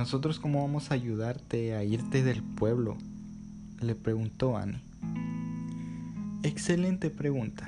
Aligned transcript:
nosotros 0.00 0.38
cómo 0.38 0.62
vamos 0.62 0.90
a 0.90 0.94
ayudarte 0.94 1.74
a 1.74 1.84
irte 1.84 2.22
del 2.22 2.42
pueblo? 2.42 2.96
Le 3.82 3.94
preguntó 3.94 4.56
Annie. 4.56 4.80
Excelente 6.42 7.10
pregunta. 7.10 7.66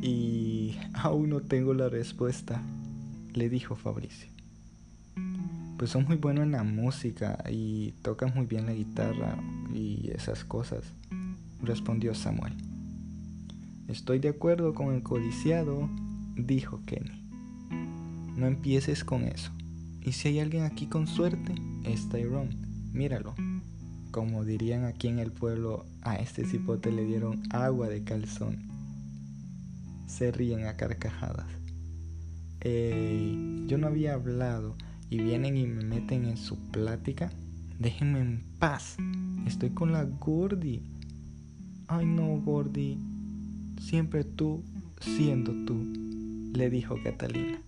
Y 0.00 0.76
aún 0.94 1.30
no 1.30 1.40
tengo 1.40 1.74
la 1.74 1.88
respuesta, 1.88 2.62
le 3.34 3.48
dijo 3.48 3.74
Fabricio. 3.74 4.28
Pues 5.78 5.90
son 5.90 6.04
muy 6.04 6.16
buenos 6.16 6.44
en 6.44 6.52
la 6.52 6.62
música 6.62 7.42
y 7.50 7.90
tocas 8.02 8.32
muy 8.36 8.46
bien 8.46 8.66
la 8.66 8.72
guitarra 8.72 9.36
y 9.74 10.12
esas 10.14 10.44
cosas, 10.44 10.84
respondió 11.60 12.14
Samuel. 12.14 12.54
Estoy 13.88 14.20
de 14.20 14.28
acuerdo 14.28 14.74
con 14.74 14.94
el 14.94 15.02
codiciado, 15.02 15.90
dijo 16.36 16.80
Kenny. 16.86 17.20
No 18.36 18.46
empieces 18.46 19.02
con 19.02 19.24
eso. 19.24 19.50
Y 20.04 20.12
si 20.12 20.28
hay 20.28 20.40
alguien 20.40 20.64
aquí 20.64 20.86
con 20.86 21.06
suerte, 21.06 21.54
es 21.84 22.08
Tyrone. 22.08 22.56
Míralo. 22.92 23.34
Como 24.10 24.44
dirían 24.44 24.84
aquí 24.84 25.08
en 25.08 25.18
el 25.18 25.32
pueblo, 25.32 25.86
a 26.02 26.16
este 26.16 26.44
cipote 26.44 26.90
le 26.92 27.04
dieron 27.04 27.42
agua 27.50 27.88
de 27.88 28.02
calzón. 28.04 28.68
Se 30.06 30.32
ríen 30.32 30.66
a 30.66 30.76
carcajadas. 30.76 31.46
Ey, 32.60 33.64
yo 33.66 33.78
no 33.78 33.86
había 33.86 34.14
hablado 34.14 34.76
y 35.08 35.18
vienen 35.18 35.56
y 35.56 35.66
me 35.66 35.84
meten 35.84 36.26
en 36.26 36.36
su 36.36 36.56
plática. 36.70 37.30
Déjenme 37.78 38.20
en 38.20 38.44
paz. 38.58 38.96
Estoy 39.46 39.70
con 39.70 39.92
la 39.92 40.04
Gordy. 40.04 40.82
Ay 41.88 42.06
no, 42.06 42.40
Gordy. 42.40 42.98
Siempre 43.80 44.24
tú 44.24 44.62
siendo 45.00 45.52
tú, 45.64 45.82
le 46.52 46.70
dijo 46.70 46.96
Catalina. 47.02 47.60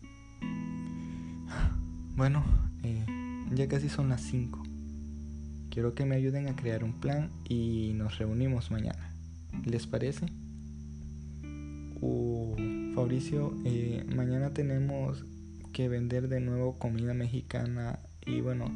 Bueno, 2.17 2.45
eh, 2.85 3.05
ya 3.53 3.67
casi 3.67 3.89
son 3.89 4.09
las 4.09 4.21
5. 4.21 4.63
Quiero 5.69 5.97
que 5.97 6.05
me 6.05 6.15
ayuden 6.15 6.47
a 6.47 6.55
crear 6.55 6.85
un 6.85 6.93
plan 6.93 7.29
y 7.49 7.91
nos 7.97 8.19
reunimos 8.19 8.71
mañana. 8.71 9.13
¿Les 9.65 9.89
parece? 9.89 10.27
Uh, 12.01 12.55
Fabricio, 12.95 13.53
eh, 13.65 14.07
mañana 14.15 14.51
tenemos 14.51 15.25
que 15.73 15.89
vender 15.89 16.29
de 16.29 16.39
nuevo 16.39 16.79
comida 16.79 17.15
mexicana 17.15 17.99
y 18.25 18.41
bueno, 18.41 18.67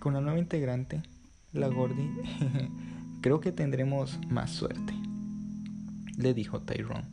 con 0.00 0.14
la 0.14 0.20
nueva 0.20 0.40
integrante, 0.40 1.02
la 1.52 1.68
Gordy, 1.68 2.10
creo 3.20 3.40
que 3.40 3.52
tendremos 3.52 4.18
más 4.28 4.50
suerte, 4.50 4.94
le 6.16 6.34
dijo 6.34 6.60
Tyrone. 6.62 7.06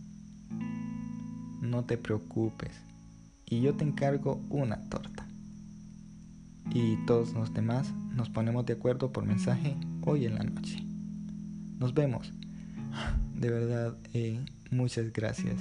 No 1.61 1.86
te 1.86 2.00
preocupes, 2.00 2.72
y 3.50 3.62
yo 3.62 3.76
te 3.76 3.86
encargo 3.86 4.42
una 4.50 4.81
torta. 4.90 5.28
Y 6.70 6.98
todos 7.06 7.34
los 7.34 7.54
demás 7.54 7.94
nos 8.14 8.30
ponemos 8.30 8.66
de 8.66 8.73
acuerdo 8.73 9.12
por 9.12 9.26
mensaje 9.26 9.78
hoy 10.06 10.26
en 10.26 10.36
la 10.36 10.44
noche. 10.44 10.84
Nos 11.80 11.94
vemos. 11.94 12.34
De 13.36 13.50
verdad, 13.50 13.95
eh, 14.14 14.44
muchas 14.72 15.14
gracias. 15.14 15.56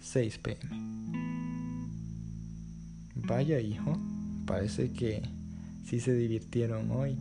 6 0.00 0.38
pm. 0.38 0.58
Vaya 3.14 3.60
hijo, 3.60 3.98
parece 4.46 4.90
que 4.92 5.22
sí 5.84 6.00
se 6.00 6.14
divirtieron 6.14 6.90
hoy. 6.90 7.18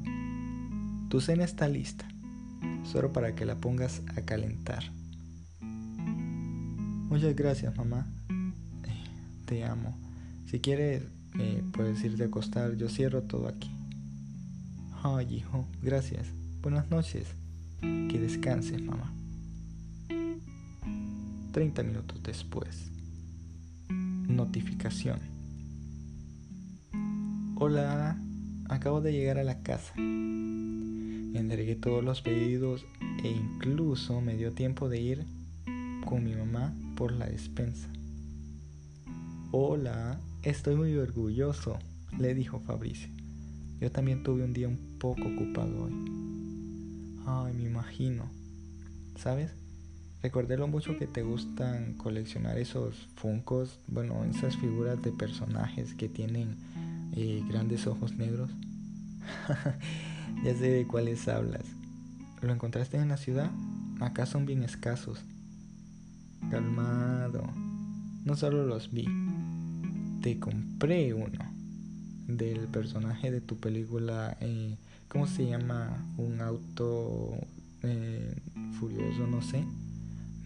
Tu 1.09 1.20
cena 1.20 1.44
está 1.44 1.68
lista, 1.68 2.08
solo 2.84 3.12
para 3.12 3.36
que 3.36 3.46
la 3.46 3.56
pongas 3.56 4.02
a 4.16 4.22
calentar. 4.22 4.97
Muchas 7.09 7.36
gracias, 7.38 7.75
mamá. 7.77 8.05
Te 9.45 9.63
amo. 9.63 9.97
Si 10.45 10.59
quieres, 10.59 11.03
eh, 11.39 11.63
puedes 11.72 12.03
irte 12.03 12.23
a 12.23 12.25
acostar. 12.25 12.75
Yo 12.75 12.90
cierro 12.90 13.23
todo 13.23 13.47
aquí. 13.47 13.72
Ay, 15.03 15.35
hijo, 15.35 15.66
gracias. 15.81 16.28
Buenas 16.62 16.90
noches. 16.90 17.28
Que 17.79 18.19
descanses, 18.19 18.81
mamá. 18.81 19.13
30 21.53 21.84
minutos 21.84 22.22
después. 22.23 22.91
Notificación. 23.90 25.19
Hola, 27.56 28.19
acabo 28.67 29.00
de 29.00 29.13
llegar 29.13 29.38
a 29.38 29.46
la 29.46 29.63
casa. 29.63 29.94
Entregué 29.96 31.75
todos 31.75 32.03
los 32.03 32.22
pedidos 32.22 32.85
e 33.23 33.29
incluso 33.29 34.19
me 34.19 34.35
dio 34.35 34.51
tiempo 34.51 34.90
de 34.90 35.00
ir 35.00 35.25
con 36.06 36.25
mi 36.25 36.35
mamá 36.35 36.73
por 36.97 37.12
la 37.12 37.28
despensa. 37.28 37.88
Hola, 39.52 40.19
estoy 40.41 40.75
muy 40.75 40.97
orgulloso, 40.97 41.78
le 42.18 42.34
dijo 42.34 42.59
Fabricio. 42.59 43.08
Yo 43.80 43.91
también 43.91 44.24
tuve 44.24 44.44
un 44.44 44.52
día 44.52 44.68
un 44.68 44.97
poco 44.97 45.22
ocupado 45.22 45.84
hoy. 45.84 45.94
Ay, 47.28 47.53
me 47.53 47.66
imagino. 47.66 48.24
¿Sabes? 49.16 49.52
Recordé 50.24 50.58
lo 50.58 50.68
mucho 50.68 50.97
que 50.97 51.06
te 51.06 51.22
gustan 51.22 51.94
coleccionar 51.94 52.58
esos 52.58 53.08
funcos, 53.16 53.79
bueno, 53.88 54.25
esas 54.25 54.58
figuras 54.58 55.00
de 55.03 55.12
personajes 55.12 55.94
que 55.94 56.09
tienen 56.09 56.58
eh, 57.16 57.44
grandes 57.47 57.85
ojos 57.85 58.18
negros. 58.18 58.50
ya 60.44 60.56
sé 60.56 60.72
de 60.72 60.88
cuáles 60.88 61.28
hablas. 61.28 61.64
¿Lo 62.41 62.52
encontraste 62.52 62.97
en 62.97 63.09
la 63.09 63.18
ciudad? 63.18 63.52
Acá 64.00 64.25
son 64.25 64.47
bien 64.47 64.64
escasos. 64.64 65.24
Calmado. 66.50 67.44
No 68.25 68.36
solo 68.36 68.66
los 68.66 68.92
vi. 68.92 69.08
Te 70.22 70.40
compré 70.40 71.14
uno. 71.14 71.40
Del 72.28 72.68
personaje 72.68 73.31
de 73.31 73.42
tu 73.42 73.58
película. 73.58 74.38
Eh, 74.42 74.78
¿Cómo 75.08 75.28
se 75.28 75.47
llama? 75.47 76.06
Un 76.18 76.42
auto 76.42 77.38
eh, 77.84 78.36
furioso, 78.80 79.28
no 79.28 79.42
sé. 79.42 79.64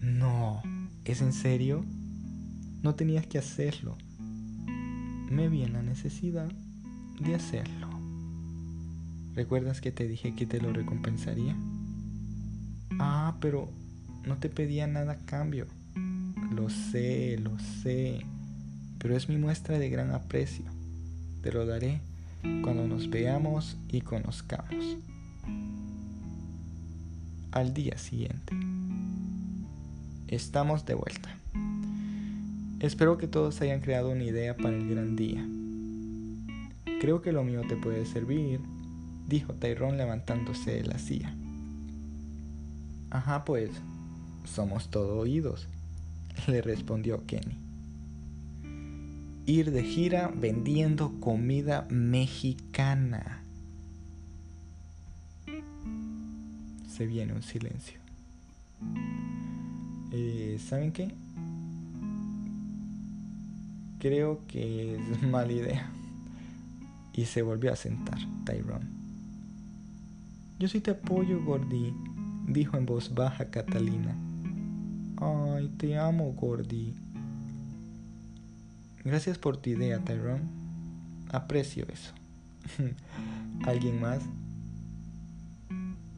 No. 0.00 0.62
¿Es 1.04 1.20
en 1.22 1.32
serio? 1.32 1.84
No 2.82 2.94
tenías 2.94 3.26
que 3.26 3.38
hacerlo. 3.38 3.96
Me 5.30 5.48
vi 5.48 5.62
en 5.62 5.72
la 5.72 5.82
necesidad 5.82 6.50
de 7.20 7.34
hacerlo. 7.34 7.88
¿Recuerdas 9.34 9.80
que 9.80 9.92
te 9.92 10.06
dije 10.06 10.34
que 10.34 10.46
te 10.46 10.60
lo 10.60 10.72
recompensaría? 10.72 11.56
Ah, 12.98 13.36
pero 13.40 13.68
no 14.26 14.36
te 14.36 14.48
pedía 14.48 14.86
nada 14.86 15.12
a 15.12 15.18
cambio. 15.24 15.66
Lo 16.54 16.68
sé, 16.68 17.38
lo 17.38 17.58
sé, 17.58 18.20
pero 18.98 19.16
es 19.16 19.28
mi 19.28 19.38
muestra 19.38 19.78
de 19.78 19.88
gran 19.88 20.10
aprecio. 20.10 20.66
Te 21.42 21.50
lo 21.50 21.64
daré 21.64 22.00
cuando 22.62 22.86
nos 22.86 23.08
veamos 23.08 23.78
y 23.88 24.02
conozcamos. 24.02 24.98
Al 27.52 27.72
día 27.72 27.96
siguiente. 27.96 28.54
Estamos 30.28 30.84
de 30.84 30.94
vuelta. 30.94 31.30
Espero 32.80 33.16
que 33.16 33.28
todos 33.28 33.60
hayan 33.62 33.80
creado 33.80 34.10
una 34.10 34.24
idea 34.24 34.54
para 34.54 34.76
el 34.76 34.88
gran 34.90 35.16
día. 35.16 35.46
Creo 37.00 37.22
que 37.22 37.32
lo 37.32 37.44
mío 37.44 37.62
te 37.66 37.76
puede 37.76 38.04
servir, 38.04 38.60
dijo 39.26 39.54
Tyrone 39.54 39.96
levantándose 39.96 40.72
de 40.72 40.84
la 40.84 40.98
silla. 40.98 41.34
Ajá, 43.10 43.44
pues, 43.44 43.70
somos 44.44 44.90
todo 44.90 45.18
oídos, 45.18 45.66
le 46.48 46.62
respondió 46.62 47.24
Kenny. 47.26 47.56
Ir 49.46 49.70
de 49.70 49.82
gira 49.82 50.32
vendiendo 50.34 51.18
comida 51.20 51.86
mexicana. 51.90 53.42
Se 56.88 57.06
viene 57.06 57.32
un 57.32 57.42
silencio. 57.42 57.98
Eh, 60.12 60.58
¿Saben 60.64 60.92
qué? 60.92 61.12
Creo 63.98 64.40
que 64.46 64.96
es 64.96 65.22
mala 65.22 65.52
idea. 65.52 65.90
Y 67.14 67.24
se 67.24 67.42
volvió 67.42 67.72
a 67.72 67.76
sentar 67.76 68.18
Tyrone. 68.44 68.86
Yo 70.58 70.68
sí 70.68 70.80
te 70.80 70.92
apoyo, 70.92 71.42
Gordy, 71.44 71.92
dijo 72.46 72.76
en 72.76 72.86
voz 72.86 73.14
baja 73.14 73.50
Catalina. 73.50 74.14
Ay, 75.16 75.68
te 75.78 75.98
amo, 75.98 76.32
Gordy. 76.32 76.94
Gracias 79.04 79.38
por 79.38 79.56
tu 79.56 79.70
idea, 79.70 79.98
Tyrone. 79.98 80.44
Aprecio 81.30 81.86
eso. 81.88 82.12
¿Alguien 83.66 84.00
más? 84.00 84.20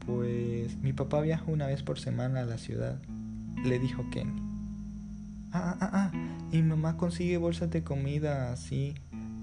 Pues 0.05 0.77
mi 0.77 0.93
papá 0.93 1.21
viaja 1.21 1.45
una 1.47 1.67
vez 1.67 1.81
por 1.81 1.99
semana 1.99 2.41
a 2.41 2.45
la 2.45 2.57
ciudad, 2.57 2.99
le 3.63 3.79
dijo 3.79 4.07
Kenny. 4.11 4.39
Ah, 5.51 5.77
ah, 5.79 5.89
ah, 5.93 6.11
y 6.51 6.57
mi 6.57 6.69
mamá 6.69 6.97
consigue 6.97 7.37
bolsas 7.37 7.71
de 7.71 7.83
comida 7.83 8.51
así. 8.51 8.93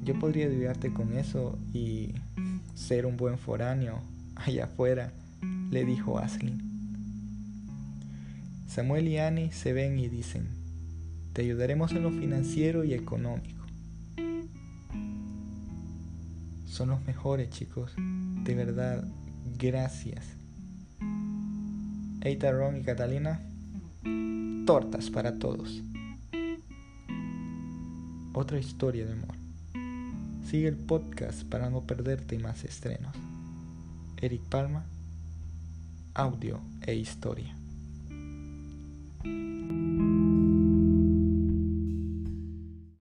Yo 0.05 0.19
podría 0.19 0.47
ayudarte 0.47 0.93
con 0.93 1.13
eso 1.15 1.59
y 1.73 2.15
ser 2.75 3.07
un 3.07 3.17
buen 3.17 3.39
foráneo 3.39 4.03
allá 4.37 4.65
afuera, 4.65 5.13
le 5.71 5.85
dijo 5.85 6.19
Aslin. 6.19 6.72
Samuel 8.75 9.07
y 9.07 9.19
Annie 9.19 9.53
se 9.53 9.75
ven 9.75 9.99
y 9.99 10.09
dicen, 10.09 10.49
te 11.35 11.43
ayudaremos 11.43 11.93
en 11.93 12.05
lo 12.05 12.11
financiero 12.11 12.85
y 12.85 12.95
económico. 12.95 13.63
son 16.65 16.89
los 16.89 17.05
mejores 17.05 17.51
chicos. 17.51 17.93
De 17.97 18.55
verdad, 18.55 19.05
gracias. 19.59 20.25
Eita, 22.23 22.51
Ron 22.51 22.79
y 22.79 22.83
Catalina, 22.83 23.43
tortas 24.65 25.11
para 25.11 25.39
todos. 25.39 25.83
Otra 28.33 28.59
historia 28.59 29.05
de 29.05 29.13
amor. 29.13 29.37
Sigue 30.49 30.69
el 30.69 30.77
podcast 30.77 31.45
para 31.45 31.69
no 31.69 31.83
perderte 31.83 32.39
más 32.39 32.65
estrenos. 32.65 33.15
Eric 34.17 34.41
Palma, 34.49 34.87
audio 36.15 36.59
e 36.87 36.95
historia. 36.95 37.55
Thank 39.25 39.73
you. 39.73 39.82